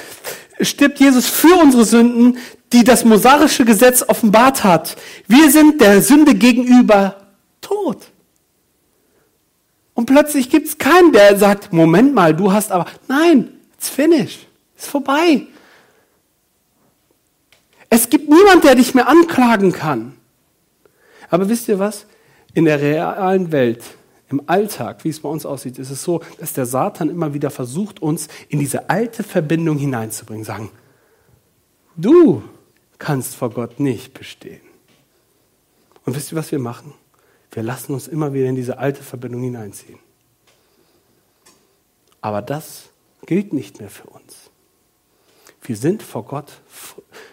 [1.00, 2.36] Jesus für unsere Sünden,
[2.74, 4.96] die das mosaische Gesetz offenbart hat.
[5.26, 7.16] Wir sind der Sünde gegenüber
[7.62, 8.08] tot.
[9.98, 14.46] Und plötzlich gibt es keinen, der sagt, Moment mal, du hast aber, nein, it's finished,
[14.76, 15.48] ist vorbei.
[17.90, 20.16] Es gibt niemand, der dich mehr anklagen kann.
[21.30, 22.06] Aber wisst ihr was?
[22.54, 23.82] In der realen Welt
[24.28, 27.50] im Alltag, wie es bei uns aussieht, ist es so, dass der Satan immer wieder
[27.50, 30.44] versucht, uns in diese alte Verbindung hineinzubringen.
[30.44, 30.70] Sagen,
[31.96, 32.44] du
[33.00, 34.60] kannst vor Gott nicht bestehen.
[36.04, 36.94] Und wisst ihr, was wir machen?
[37.58, 39.98] Wir lassen uns immer wieder in diese alte Verbindung hineinziehen.
[42.20, 42.90] Aber das
[43.26, 44.52] gilt nicht mehr für uns.
[45.62, 46.60] Wir sind vor Gott,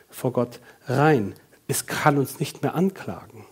[0.10, 1.36] vor Gott rein.
[1.68, 3.46] Es kann uns nicht mehr anklagen.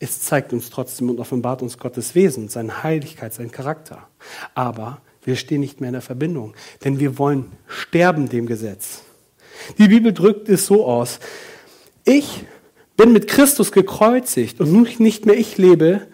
[0.00, 4.08] Es zeigt uns trotzdem und offenbart uns Gottes Wesen, seine Heiligkeit, seinen Charakter.
[4.54, 9.02] Aber wir stehen nicht mehr in der Verbindung, denn wir wollen sterben dem Gesetz.
[9.76, 11.20] Die Bibel drückt es so aus.
[12.06, 12.46] Ich
[12.96, 16.06] bin mit Christus gekreuzigt und nicht mehr ich lebe,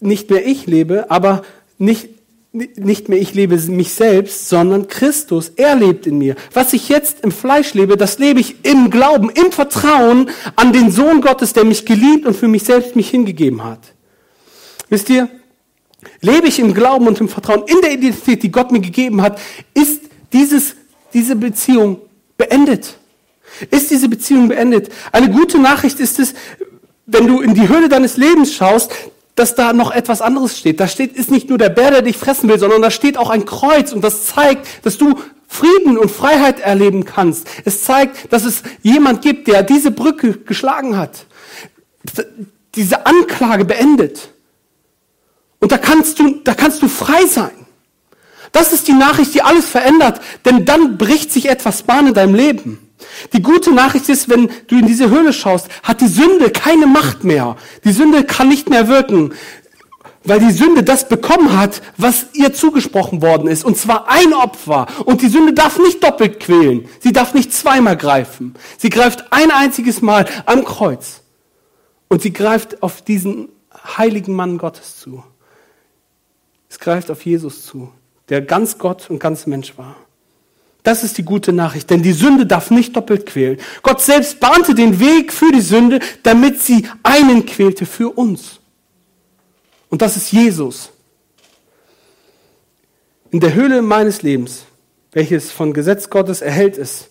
[0.00, 1.42] nicht mehr ich lebe, aber
[1.78, 2.08] nicht
[2.52, 6.34] nicht mehr ich lebe mich selbst, sondern Christus, er lebt in mir.
[6.54, 10.90] Was ich jetzt im Fleisch lebe, das lebe ich im Glauben, im Vertrauen an den
[10.90, 13.80] Sohn Gottes, der mich geliebt und für mich selbst mich hingegeben hat.
[14.88, 15.28] Wisst ihr,
[16.22, 19.38] lebe ich im Glauben und im Vertrauen in der Identität, die Gott mir gegeben hat,
[19.74, 20.02] ist
[20.32, 20.74] dieses,
[21.12, 21.98] diese Beziehung
[22.38, 22.97] beendet.
[23.70, 24.90] Ist diese Beziehung beendet?
[25.12, 26.34] Eine gute Nachricht ist es,
[27.06, 28.92] wenn du in die Höhle deines Lebens schaust,
[29.34, 30.80] dass da noch etwas anderes steht.
[30.80, 33.30] Da steht, ist nicht nur der Bär, der dich fressen will, sondern da steht auch
[33.30, 35.14] ein Kreuz und das zeigt, dass du
[35.46, 37.46] Frieden und Freiheit erleben kannst.
[37.64, 41.24] Es zeigt, dass es jemand gibt, der diese Brücke geschlagen hat.
[42.74, 44.28] Diese Anklage beendet.
[45.60, 47.50] Und da kannst du, da kannst du frei sein.
[48.52, 52.34] Das ist die Nachricht, die alles verändert, denn dann bricht sich etwas Bahn in deinem
[52.34, 52.87] Leben.
[53.32, 57.24] Die gute Nachricht ist, wenn du in diese Höhle schaust, hat die Sünde keine Macht
[57.24, 57.56] mehr.
[57.84, 59.32] Die Sünde kann nicht mehr wirken,
[60.24, 64.86] weil die Sünde das bekommen hat, was ihr zugesprochen worden ist, und zwar ein Opfer.
[65.04, 66.88] Und die Sünde darf nicht doppelt quälen.
[67.00, 68.54] Sie darf nicht zweimal greifen.
[68.76, 71.22] Sie greift ein einziges Mal am Kreuz.
[72.08, 73.48] Und sie greift auf diesen
[73.96, 75.22] heiligen Mann Gottes zu.
[76.68, 77.90] Es greift auf Jesus zu,
[78.28, 79.96] der ganz Gott und ganz Mensch war.
[80.82, 83.58] Das ist die gute Nachricht, denn die Sünde darf nicht doppelt quälen.
[83.82, 88.60] Gott selbst bahnte den Weg für die Sünde, damit sie einen quälte für uns.
[89.90, 90.90] Und das ist Jesus.
[93.30, 94.64] In der Höhle meines Lebens,
[95.12, 97.08] welches von Gesetz Gottes erhält ist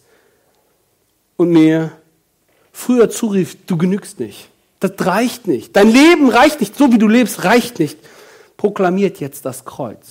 [1.36, 1.91] und mir
[2.71, 4.49] früher zurief, du genügst nicht.
[4.80, 5.75] Das reicht nicht.
[5.75, 6.75] Dein Leben reicht nicht.
[6.75, 7.97] So wie du lebst, reicht nicht.
[8.58, 10.08] Proklamiert jetzt das Kreuz.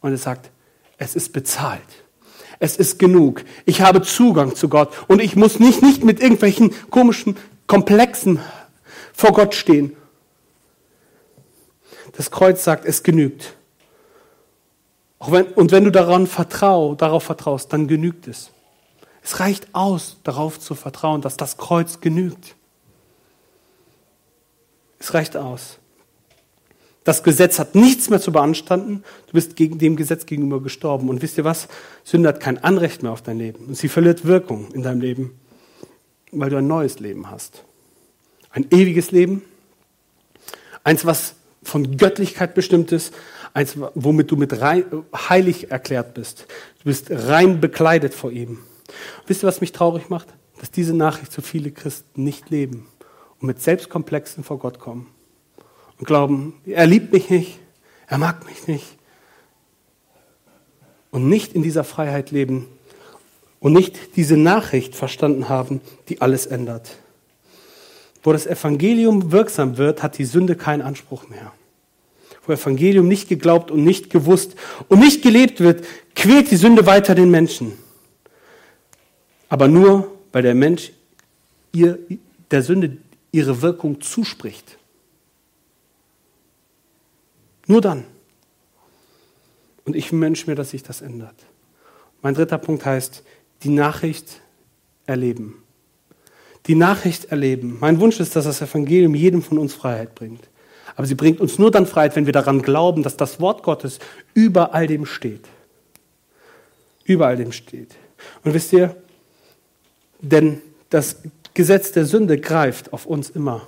[0.00, 0.50] Und es sagt,
[0.98, 2.03] es ist bezahlt.
[2.58, 3.44] Es ist genug.
[3.64, 7.36] Ich habe Zugang zu Gott und ich muss nicht, nicht mit irgendwelchen komischen
[7.66, 8.40] Komplexen
[9.12, 9.96] vor Gott stehen.
[12.16, 13.54] Das Kreuz sagt, es genügt.
[15.26, 18.50] Wenn, und wenn du daran vertrau, darauf vertraust, dann genügt es.
[19.22, 22.56] Es reicht aus, darauf zu vertrauen, dass das Kreuz genügt.
[24.98, 25.78] Es reicht aus.
[27.04, 29.04] Das Gesetz hat nichts mehr zu beanstanden.
[29.26, 31.10] Du bist gegen dem Gesetz gegenüber gestorben.
[31.10, 31.68] Und wisst ihr was?
[32.02, 33.66] Sünde hat kein Anrecht mehr auf dein Leben.
[33.66, 35.38] Und sie verliert Wirkung in deinem Leben,
[36.32, 37.62] weil du ein neues Leben hast.
[38.50, 39.42] Ein ewiges Leben.
[40.82, 43.12] Eins, was von Göttlichkeit bestimmt ist.
[43.52, 46.46] Eins, womit du mit rein, heilig erklärt bist.
[46.78, 48.50] Du bist rein bekleidet vor ihm.
[48.50, 50.28] Und wisst ihr, was mich traurig macht?
[50.58, 52.86] Dass diese Nachricht so viele Christen nicht leben
[53.40, 55.13] und mit Selbstkomplexen vor Gott kommen
[56.04, 57.58] glauben, er liebt mich nicht,
[58.06, 58.86] er mag mich nicht.
[61.10, 62.66] Und nicht in dieser Freiheit leben
[63.60, 66.96] und nicht diese Nachricht verstanden haben, die alles ändert.
[68.22, 71.52] Wo das Evangelium wirksam wird, hat die Sünde keinen Anspruch mehr.
[72.46, 74.56] Wo Evangelium nicht geglaubt und nicht gewusst
[74.88, 77.72] und nicht gelebt wird, quält die Sünde weiter den Menschen.
[79.48, 80.92] Aber nur, weil der Mensch
[81.72, 81.98] ihr,
[82.50, 82.96] der Sünde
[83.30, 84.78] ihre Wirkung zuspricht.
[87.66, 88.04] Nur dann.
[89.84, 91.34] Und ich wünsche mir, dass sich das ändert.
[92.22, 93.22] Mein dritter Punkt heißt,
[93.62, 94.40] die Nachricht
[95.06, 95.62] erleben.
[96.66, 97.76] Die Nachricht erleben.
[97.80, 100.48] Mein Wunsch ist, dass das Evangelium jedem von uns Freiheit bringt.
[100.96, 103.98] Aber sie bringt uns nur dann Freiheit, wenn wir daran glauben, dass das Wort Gottes
[104.32, 105.46] über all dem steht.
[107.04, 107.94] Über all dem steht.
[108.42, 108.96] Und wisst ihr,
[110.20, 111.18] denn das
[111.52, 113.66] Gesetz der Sünde greift auf uns immer,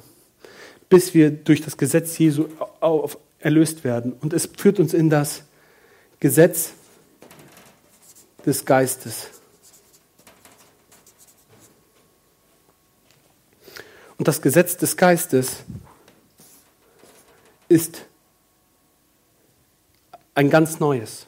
[0.88, 2.46] bis wir durch das Gesetz Jesu
[2.80, 4.12] auf, erlöst werden.
[4.12, 5.44] Und es führt uns in das
[6.18, 6.72] Gesetz
[8.44, 9.28] des Geistes.
[14.18, 15.58] Und das Gesetz des Geistes
[17.68, 18.04] ist
[20.34, 21.26] ein ganz neues.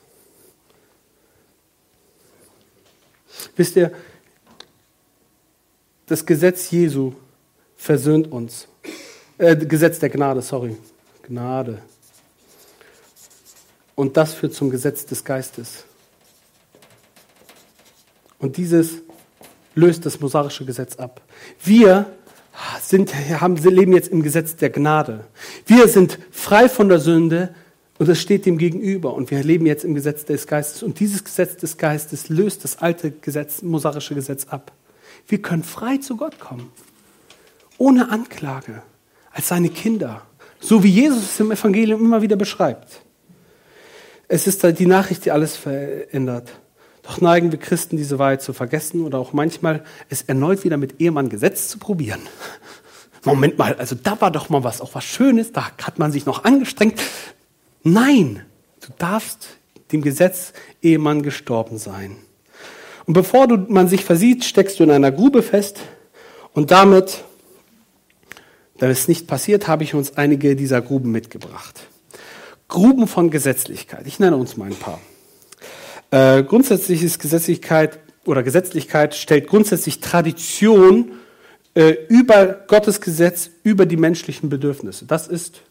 [3.54, 3.92] Wisst ihr,
[6.06, 7.14] das Gesetz Jesu
[7.76, 8.66] versöhnt uns.
[9.36, 10.76] Äh, Gesetz der Gnade, sorry.
[11.22, 11.80] Gnade.
[13.98, 15.82] Und das führt zum Gesetz des Geistes.
[18.38, 19.02] Und dieses
[19.74, 21.20] löst das mosaische Gesetz ab.
[21.64, 22.06] Wir
[22.80, 25.24] sind, haben, leben jetzt im Gesetz der Gnade.
[25.66, 27.52] Wir sind frei von der Sünde
[27.98, 29.14] und es steht dem gegenüber.
[29.14, 30.84] Und wir leben jetzt im Gesetz des Geistes.
[30.84, 34.70] Und dieses Gesetz des Geistes löst das alte Gesetz, mosaische Gesetz ab.
[35.26, 36.70] Wir können frei zu Gott kommen.
[37.78, 38.80] Ohne Anklage.
[39.32, 40.22] Als seine Kinder.
[40.60, 43.02] So wie Jesus es im Evangelium immer wieder beschreibt.
[44.28, 46.50] Es ist die Nachricht, die alles verändert.
[47.02, 51.00] Doch neigen wir Christen, diese Wahrheit zu vergessen oder auch manchmal es erneut wieder mit
[51.00, 52.20] Ehemann Gesetz zu probieren.
[53.24, 56.26] Moment mal, also da war doch mal was, auch was Schönes, da hat man sich
[56.26, 57.00] noch angestrengt.
[57.82, 58.44] Nein,
[58.80, 59.48] du darfst
[59.90, 62.16] dem Gesetz Ehemann gestorben sein.
[63.06, 65.80] Und bevor du, man sich versieht, steckst du in einer Grube fest
[66.52, 67.24] und damit,
[68.76, 71.88] da es nicht passiert, habe ich uns einige dieser Gruben mitgebracht.
[72.68, 74.06] Gruben von Gesetzlichkeit.
[74.06, 75.00] Ich nenne uns mal ein paar.
[76.10, 81.12] Äh, grundsätzlich ist Gesetzlichkeit oder Gesetzlichkeit stellt grundsätzlich Tradition
[81.74, 85.06] äh, über Gottes Gesetz, über die menschlichen Bedürfnisse.
[85.06, 85.62] Das ist,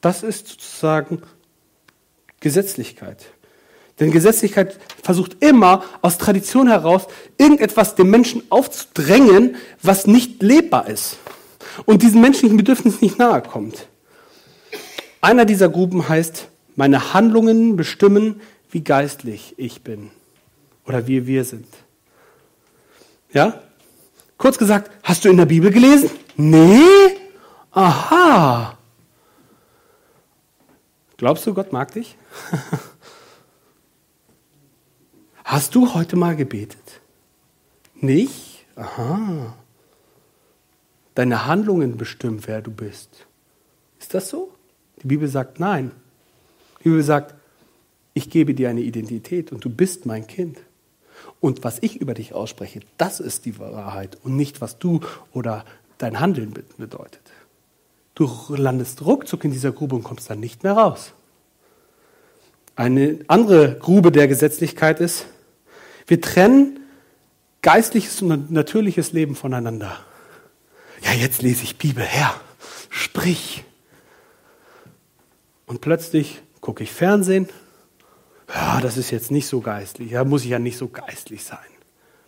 [0.00, 1.22] das ist sozusagen
[2.40, 3.26] Gesetzlichkeit.
[3.98, 11.16] Denn Gesetzlichkeit versucht immer aus Tradition heraus irgendetwas dem Menschen aufzudrängen, was nicht lebbar ist
[11.84, 13.87] und diesen menschlichen Bedürfnissen nicht nahe kommt.
[15.20, 20.10] Einer dieser Gruppen heißt, meine Handlungen bestimmen, wie geistlich ich bin
[20.86, 21.66] oder wie wir sind.
[23.32, 23.60] Ja?
[24.36, 26.10] Kurz gesagt, hast du in der Bibel gelesen?
[26.36, 26.80] Nee?
[27.72, 28.78] Aha.
[31.16, 32.16] Glaubst du, Gott mag dich?
[35.44, 37.00] Hast du heute mal gebetet?
[37.94, 38.66] Nicht?
[38.76, 39.56] Aha.
[41.14, 43.26] Deine Handlungen bestimmen, wer du bist.
[43.98, 44.52] Ist das so?
[45.02, 45.92] Die Bibel sagt nein.
[46.80, 47.34] Die Bibel sagt,
[48.14, 50.58] ich gebe dir eine Identität und du bist mein Kind.
[51.40, 55.00] Und was ich über dich ausspreche, das ist die Wahrheit und nicht, was du
[55.32, 55.64] oder
[55.98, 57.20] dein Handeln bedeutet.
[58.14, 61.12] Du landest ruckzuck in dieser Grube und kommst dann nicht mehr raus.
[62.74, 65.26] Eine andere Grube der Gesetzlichkeit ist,
[66.06, 66.80] wir trennen
[67.62, 69.98] geistliches und natürliches Leben voneinander.
[71.02, 72.34] Ja, jetzt lese ich Bibel, Herr,
[72.88, 73.64] sprich.
[75.68, 77.48] Und plötzlich gucke ich Fernsehen.
[78.52, 80.12] Ja, das ist jetzt nicht so geistlich.
[80.12, 81.58] Da muss ich ja nicht so geistlich sein,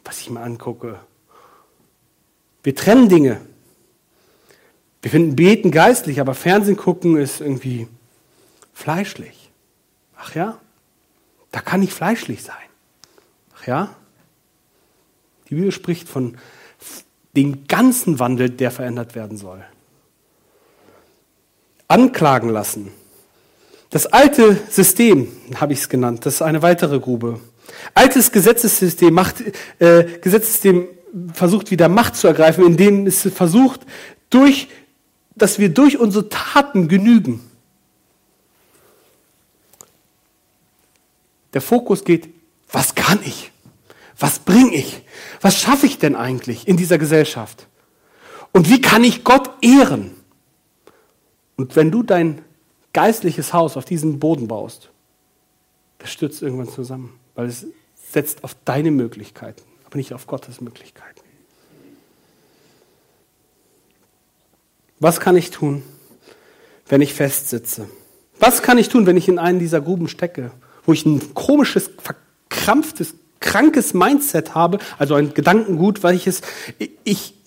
[0.04, 1.00] was ich mir angucke.
[2.62, 3.40] Wir trennen Dinge.
[5.00, 7.88] Wir finden Beten geistlich, aber Fernsehen gucken ist irgendwie
[8.74, 9.50] fleischlich.
[10.16, 10.60] Ach ja,
[11.50, 12.56] da kann ich fleischlich sein.
[13.56, 13.96] Ach ja,
[15.48, 16.36] die Bibel spricht von
[17.34, 19.64] dem ganzen Wandel, der verändert werden soll.
[21.88, 22.92] anklagen lassen.
[23.90, 27.40] Das alte System, habe ich es genannt, das ist eine weitere Grube.
[27.92, 29.42] Altes Gesetzessystem, Macht,
[29.80, 30.86] äh, Gesetzessystem
[31.34, 33.80] versucht wieder Macht zu ergreifen, indem es versucht,
[34.30, 34.68] durch,
[35.34, 37.40] dass wir durch unsere Taten genügen.
[41.52, 42.28] Der Fokus geht,
[42.70, 43.50] was kann ich?
[44.20, 45.02] Was bringe ich?
[45.40, 47.66] Was schaffe ich denn eigentlich in dieser Gesellschaft?
[48.52, 50.12] Und wie kann ich Gott ehren?
[51.56, 52.42] Und wenn du dein
[52.92, 54.90] geistliches Haus auf diesem Boden baust,
[55.98, 57.66] das stürzt irgendwann zusammen, weil es
[58.10, 61.20] setzt auf deine Möglichkeiten, aber nicht auf Gottes Möglichkeiten.
[64.98, 65.82] Was kann ich tun,
[66.88, 67.88] wenn ich festsitze?
[68.38, 70.50] Was kann ich tun, wenn ich in einen dieser Gruben stecke,
[70.84, 76.42] wo ich ein komisches, verkrampftes, krankes Mindset habe, also ein Gedankengut, weil ich es,
[77.04, 77.39] ich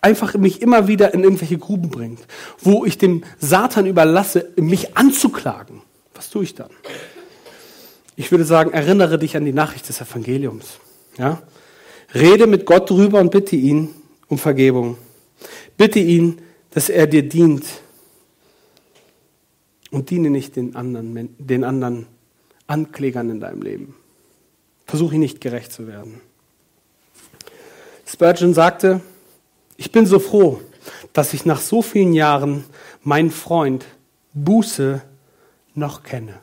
[0.00, 2.20] einfach mich immer wieder in irgendwelche Gruben bringt,
[2.58, 5.82] wo ich dem Satan überlasse, mich anzuklagen.
[6.14, 6.70] Was tue ich dann?
[8.16, 10.78] Ich würde sagen, erinnere dich an die Nachricht des Evangeliums.
[11.16, 11.42] Ja?
[12.14, 13.90] Rede mit Gott drüber und bitte ihn
[14.28, 14.98] um Vergebung.
[15.76, 17.64] Bitte ihn, dass er dir dient.
[19.90, 22.06] Und diene nicht den anderen, den anderen
[22.66, 23.94] Anklägern in deinem Leben.
[24.86, 26.20] Versuche nicht gerecht zu werden.
[28.06, 29.00] Spurgeon sagte,
[29.80, 30.60] ich bin so froh,
[31.14, 32.64] dass ich nach so vielen Jahren
[33.02, 33.86] meinen Freund
[34.34, 35.00] Buße
[35.74, 36.34] noch kenne.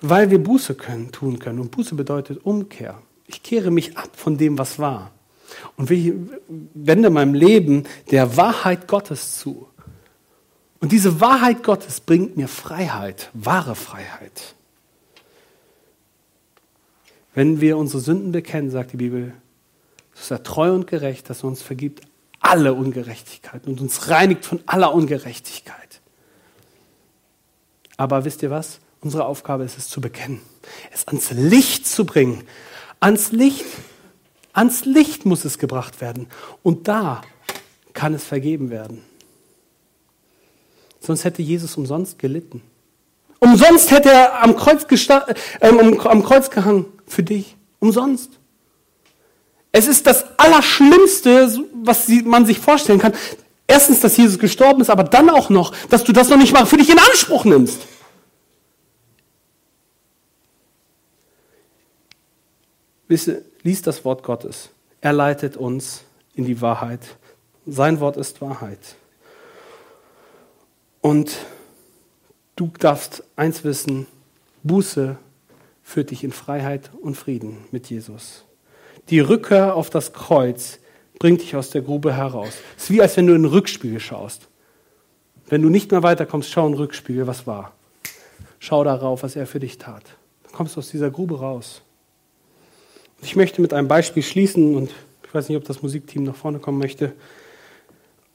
[0.00, 1.58] Weil wir Buße können, tun können.
[1.58, 3.02] Und Buße bedeutet Umkehr.
[3.26, 5.10] Ich kehre mich ab von dem, was war.
[5.76, 9.66] Und wende meinem Leben der Wahrheit Gottes zu.
[10.78, 14.54] Und diese Wahrheit Gottes bringt mir Freiheit, wahre Freiheit.
[17.34, 19.34] Wenn wir unsere Sünden bekennen, sagt die Bibel,
[20.20, 22.02] ist er treu und gerecht, dass er uns vergibt
[22.40, 26.00] alle Ungerechtigkeiten und uns reinigt von aller Ungerechtigkeit.
[27.96, 28.80] Aber wisst ihr was?
[29.02, 30.40] Unsere Aufgabe ist es zu bekennen,
[30.92, 32.44] es ans Licht zu bringen.
[32.98, 33.64] Ans Licht,
[34.52, 36.28] ans Licht muss es gebracht werden.
[36.62, 37.22] Und da
[37.94, 39.02] kann es vergeben werden.
[41.00, 42.62] Sonst hätte Jesus umsonst gelitten.
[43.38, 47.56] Umsonst hätte er am Kreuz, äh, am Kreuz gehangen für dich.
[47.78, 48.38] Umsonst.
[49.72, 53.14] Es ist das Allerschlimmste, was man sich vorstellen kann.
[53.66, 56.66] Erstens, dass Jesus gestorben ist, aber dann auch noch, dass du das noch nicht mal
[56.66, 57.86] für dich in Anspruch nimmst.
[63.06, 64.70] Wisse, lies das Wort Gottes.
[65.00, 66.02] Er leitet uns
[66.34, 67.00] in die Wahrheit.
[67.66, 68.96] Sein Wort ist Wahrheit.
[71.00, 71.36] Und
[72.56, 74.06] du darfst eins wissen,
[74.62, 75.16] Buße
[75.82, 78.44] führt dich in Freiheit und Frieden mit Jesus.
[79.10, 80.78] Die Rückkehr auf das Kreuz
[81.18, 82.52] bringt dich aus der Grube heraus.
[82.76, 84.48] Es ist wie, als wenn du in den Rückspiegel schaust.
[85.48, 87.72] Wenn du nicht mehr weiterkommst, schau in den Rückspiegel, was war.
[88.60, 90.04] Schau darauf, was er für dich tat.
[90.44, 91.82] Dann kommst du aus dieser Grube raus.
[93.20, 94.90] Ich möchte mit einem Beispiel schließen und
[95.26, 97.12] ich weiß nicht, ob das Musikteam nach vorne kommen möchte.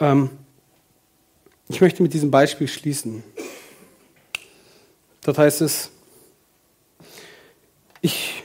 [0.02, 0.30] Ähm,
[1.70, 3.24] ich möchte mit diesem Beispiel schließen.
[5.24, 5.90] Dort heißt es,
[8.02, 8.44] ich,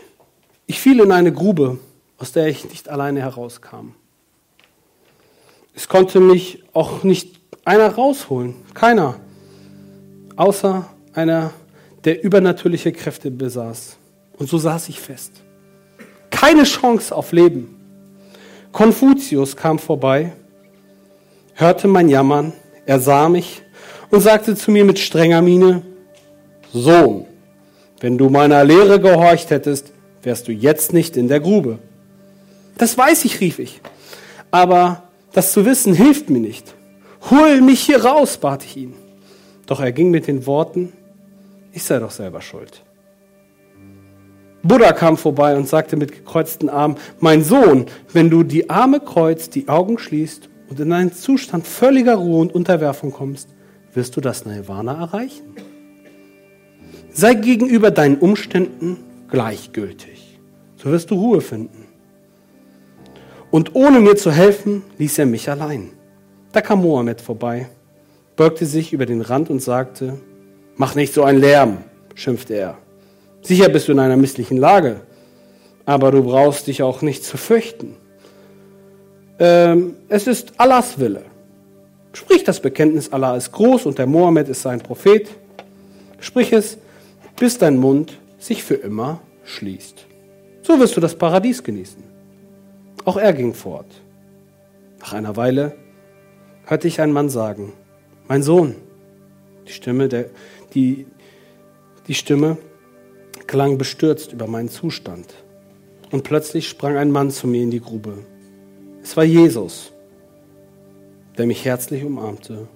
[0.67, 1.79] ich fiel in eine Grube
[2.21, 3.95] aus der ich nicht alleine herauskam.
[5.75, 9.17] Es konnte mich auch nicht einer rausholen, keiner,
[10.37, 11.53] außer einer,
[12.05, 13.97] der übernatürliche Kräfte besaß.
[14.39, 15.33] Und so saß ich fest.
[16.31, 17.77] Keine Chance auf Leben.
[18.73, 20.33] Konfuzius kam vorbei,
[21.55, 22.53] hörte mein Jammern,
[22.87, 23.63] er sah mich
[24.11, 25.83] und sagte zu mir mit strenger Miene,
[26.73, 27.27] Sohn,
[28.01, 31.79] wenn du meiner Lehre gehorcht hättest, wärst du jetzt nicht in der Grube.
[32.81, 33.83] Das weiß ich, rief ich.
[34.51, 36.75] Aber das zu wissen hilft mir nicht.
[37.29, 38.95] Hol mich hier raus, bat ich ihn.
[39.67, 40.91] Doch er ging mit den Worten,
[41.73, 42.83] ich sei doch selber schuld.
[44.63, 49.55] Buddha kam vorbei und sagte mit gekreuzten Armen, mein Sohn, wenn du die Arme kreuzt,
[49.57, 53.51] die Augen schließt und in einen Zustand völliger Ruhe und Unterwerfung kommst,
[53.93, 55.55] wirst du das Nirvana erreichen.
[57.13, 60.41] Sei gegenüber deinen Umständen gleichgültig.
[60.77, 61.80] So wirst du Ruhe finden.
[63.51, 65.91] Und ohne mir zu helfen, ließ er mich allein.
[66.53, 67.69] Da kam Mohammed vorbei,
[68.37, 70.19] beugte sich über den Rand und sagte,
[70.77, 71.79] Mach nicht so einen Lärm,
[72.15, 72.79] schimpfte er.
[73.43, 75.03] Sicher bist du in einer misslichen Lage,
[75.85, 77.97] aber du brauchst dich auch nicht zu fürchten.
[79.39, 81.23] Ähm, es ist Allahs Wille.
[82.13, 85.29] Sprich das Bekenntnis, Allah ist groß und der Mohammed ist sein Prophet.
[86.19, 86.79] Sprich es,
[87.39, 90.07] bis dein Mund sich für immer schließt.
[90.63, 92.10] So wirst du das Paradies genießen.
[93.11, 93.91] Auch er ging fort.
[95.01, 95.75] Nach einer Weile
[96.65, 97.73] hörte ich einen Mann sagen,
[98.29, 98.77] mein Sohn.
[99.67, 100.27] Die Stimme, der,
[100.75, 101.09] die,
[102.07, 102.57] die Stimme
[103.49, 105.35] klang bestürzt über meinen Zustand.
[106.13, 108.19] Und plötzlich sprang ein Mann zu mir in die Grube.
[109.03, 109.91] Es war Jesus,
[111.37, 112.69] der mich herzlich umarmte.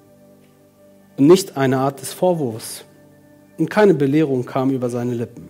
[1.17, 2.85] Und nicht eine Art des Vorwurfs.
[3.57, 5.49] Und keine Belehrung kam über seine Lippen.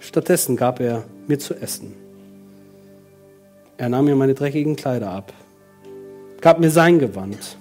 [0.00, 2.05] Stattdessen gab er mir zu essen.
[3.78, 5.32] Er nahm mir meine dreckigen Kleider ab,
[6.40, 7.58] gab mir sein Gewand.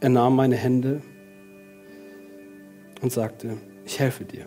[0.00, 1.02] Er nahm meine Hände
[3.02, 4.46] und sagte, ich helfe dir.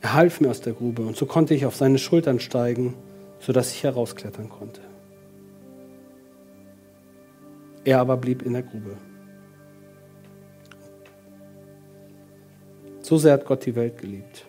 [0.00, 2.94] Er half mir aus der Grube und so konnte ich auf seine Schultern steigen,
[3.40, 4.80] sodass ich herausklettern konnte.
[7.84, 8.96] Er aber blieb in der Grube.
[13.00, 14.46] So sehr hat Gott die Welt geliebt,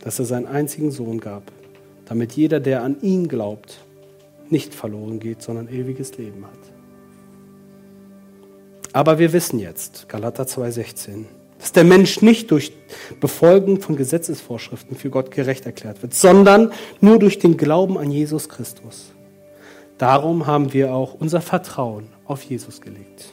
[0.00, 1.52] dass er seinen einzigen Sohn gab,
[2.06, 3.78] damit jeder, der an ihn glaubt,
[4.50, 6.58] nicht verloren geht, sondern ewiges Leben hat.
[8.92, 11.24] Aber wir wissen jetzt, Galater 2,16,
[11.58, 12.72] dass der Mensch nicht durch
[13.20, 18.48] Befolgen von Gesetzesvorschriften für Gott gerecht erklärt wird, sondern nur durch den Glauben an Jesus
[18.48, 19.12] Christus.
[19.98, 23.32] Darum haben wir auch unser Vertrauen auf Jesus gelegt.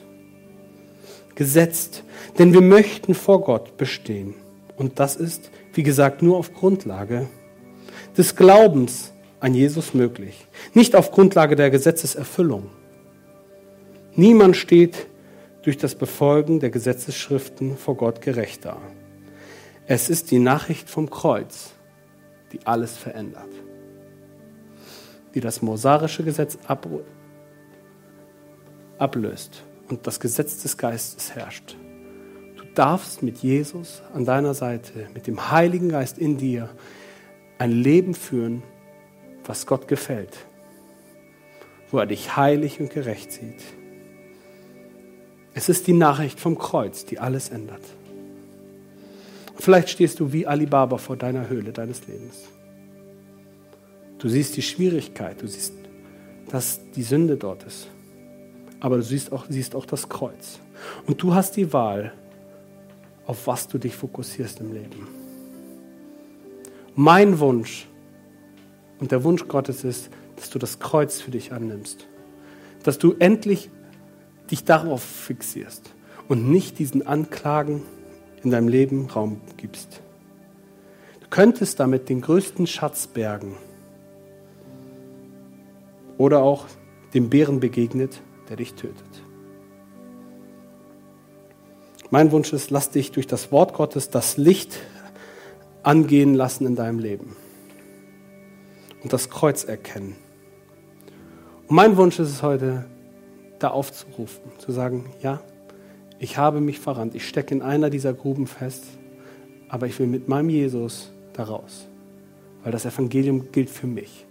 [1.35, 2.03] Gesetzt,
[2.37, 4.35] denn wir möchten vor Gott bestehen.
[4.77, 7.27] Und das ist, wie gesagt, nur auf Grundlage
[8.17, 12.69] des Glaubens an Jesus möglich, nicht auf Grundlage der Gesetzeserfüllung.
[14.15, 15.07] Niemand steht
[15.63, 18.77] durch das Befolgen der Gesetzesschriften vor Gott gerecht da.
[19.87, 21.71] Es ist die Nachricht vom Kreuz,
[22.51, 23.49] die alles verändert,
[25.33, 26.87] die das mosarische Gesetz ab
[28.97, 31.75] ablöst und das Gesetz des Geistes herrscht.
[32.55, 36.69] Du darfst mit Jesus an deiner Seite, mit dem Heiligen Geist in dir,
[37.61, 38.63] ein Leben führen,
[39.45, 40.35] was Gott gefällt,
[41.91, 43.61] wo er dich heilig und gerecht sieht.
[45.53, 47.83] Es ist die Nachricht vom Kreuz, die alles ändert.
[49.57, 52.47] Vielleicht stehst du wie Alibaba vor deiner Höhle deines Lebens.
[54.17, 55.75] Du siehst die Schwierigkeit, du siehst,
[56.49, 57.89] dass die Sünde dort ist.
[58.79, 60.57] Aber du siehst auch, siehst auch das Kreuz.
[61.05, 62.11] Und du hast die Wahl,
[63.27, 65.20] auf was du dich fokussierst im Leben.
[66.95, 67.87] Mein Wunsch
[68.99, 72.07] und der Wunsch Gottes ist, dass du das Kreuz für dich annimmst.
[72.83, 73.69] Dass du endlich
[74.49, 75.93] dich darauf fixierst
[76.27, 77.83] und nicht diesen Anklagen
[78.43, 80.01] in deinem Leben Raum gibst.
[81.21, 83.55] Du könntest damit den größten Schatz bergen
[86.17, 86.65] oder auch
[87.13, 89.23] dem Bären begegnet, der dich tötet.
[92.09, 94.79] Mein Wunsch ist, lass dich durch das Wort Gottes das Licht
[95.83, 97.35] angehen lassen in deinem Leben
[99.03, 100.15] und das Kreuz erkennen.
[101.67, 102.85] Und mein Wunsch ist es heute,
[103.59, 105.41] da aufzurufen, zu sagen, ja,
[106.19, 108.85] ich habe mich verrannt, ich stecke in einer dieser Gruben fest,
[109.69, 111.87] aber ich will mit meinem Jesus da raus,
[112.63, 114.25] weil das Evangelium gilt für mich.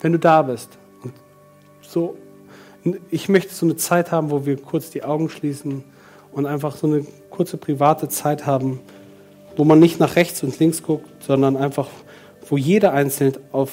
[0.00, 1.12] Wenn du da bist und
[1.80, 2.16] so,
[3.10, 5.82] ich möchte so eine Zeit haben, wo wir kurz die Augen schließen
[6.32, 8.80] und einfach so eine kurze private Zeit haben,
[9.56, 11.88] wo man nicht nach rechts und links guckt, sondern einfach,
[12.48, 13.72] wo jeder einzeln auf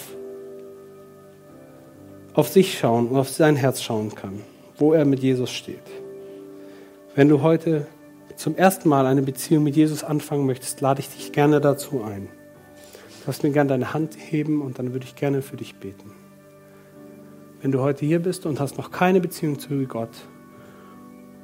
[2.34, 4.42] auf sich schauen und auf sein Herz schauen kann,
[4.78, 5.84] wo er mit Jesus steht.
[7.16, 7.86] Wenn du heute
[8.36, 12.28] zum ersten Mal eine Beziehung mit Jesus anfangen möchtest, lade ich dich gerne dazu ein.
[13.20, 16.12] Du darfst mir gerne deine Hand heben und dann würde ich gerne für dich beten.
[17.62, 20.10] Wenn du heute hier bist und hast noch keine Beziehung zu Gott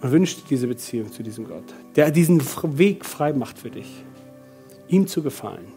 [0.01, 1.63] und wünschst dir diese Beziehung zu diesem Gott,
[1.95, 2.41] der diesen
[2.77, 4.03] Weg frei macht für dich,
[4.89, 5.71] ihm zu gefallen,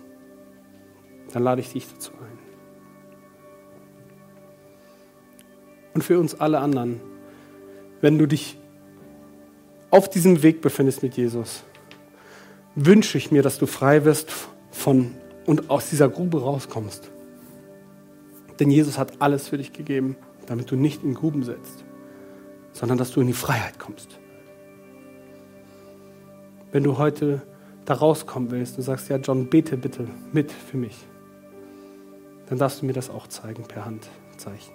[1.33, 2.43] dann lade ich dich dazu ein.
[5.95, 7.01] und für uns alle anderen,
[8.01, 8.59] wenn du dich
[9.91, 11.65] auf diesem Weg befindest mit Jesus,
[12.75, 14.33] wünsche ich mir, dass du frei wirst
[14.71, 15.13] von
[15.47, 17.11] und aus dieser Grube rauskommst.
[18.59, 21.85] Denn Jesus hat alles für dich gegeben, damit du nicht in Gruben sitzt,
[22.73, 24.19] sondern dass du in die Freiheit kommst.
[26.71, 27.43] Wenn du heute
[27.85, 30.97] da rauskommen willst und sagst, ja John, bete bitte mit für mich,
[32.47, 34.75] dann darfst du mir das auch zeigen per Handzeichen.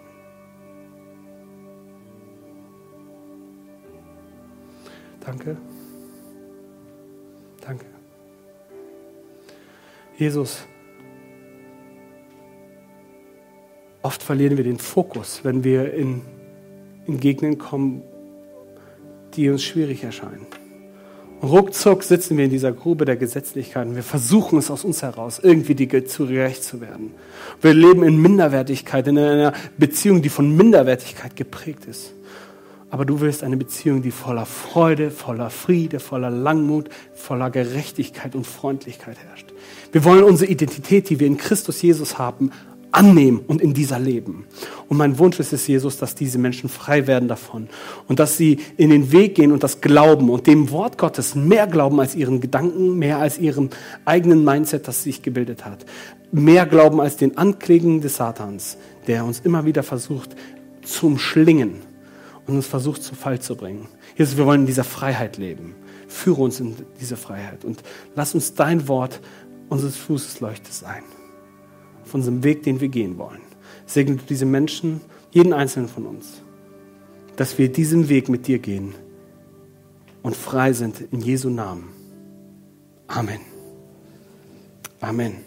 [5.27, 5.57] Danke.
[7.61, 7.85] Danke.
[10.17, 10.65] Jesus,
[14.01, 16.21] oft verlieren wir den Fokus, wenn wir in,
[17.05, 18.03] in Gegenden kommen,
[19.35, 20.47] die uns schwierig erscheinen.
[21.43, 25.39] Ruckzuck sitzen wir in dieser Grube der Gesetzlichkeit und wir versuchen es aus uns heraus,
[25.41, 27.11] irgendwie die zu gerecht zu werden.
[27.61, 32.13] Wir leben in Minderwertigkeit, in einer Beziehung, die von Minderwertigkeit geprägt ist.
[32.89, 38.47] Aber du willst eine Beziehung, die voller Freude, voller Friede, voller Langmut, voller Gerechtigkeit und
[38.47, 39.53] Freundlichkeit herrscht.
[39.91, 42.51] Wir wollen unsere Identität, die wir in Christus Jesus haben,
[42.97, 44.45] annehmen und in dieser leben.
[44.89, 47.69] Und mein Wunsch ist es, Jesus, dass diese Menschen frei werden davon
[48.07, 51.67] und dass sie in den Weg gehen und das glauben und dem Wort Gottes mehr
[51.67, 53.69] glauben als ihren Gedanken, mehr als ihrem
[54.05, 55.85] eigenen Mindset, das sich gebildet hat.
[56.31, 60.35] Mehr glauben als den Anklägen des Satans, der uns immer wieder versucht
[60.83, 61.75] zu umschlingen
[62.47, 63.87] und uns versucht zu Fall zu bringen.
[64.17, 65.75] Jesus, wir wollen in dieser Freiheit leben.
[66.07, 67.83] Führe uns in diese Freiheit und
[68.15, 69.19] lass uns dein Wort
[69.69, 71.03] unseres Fußes Leuchte sein
[72.07, 73.41] auf unserem Weg, den wir gehen wollen.
[73.85, 75.01] Segne du diese Menschen,
[75.31, 76.41] jeden einzelnen von uns,
[77.35, 78.95] dass wir diesen Weg mit dir gehen
[80.23, 81.89] und frei sind in Jesu Namen.
[83.07, 83.41] Amen.
[85.01, 85.46] Amen.